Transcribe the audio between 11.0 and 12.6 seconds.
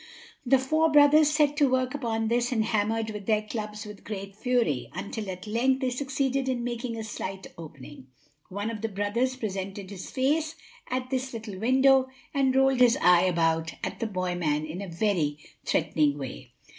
this little window and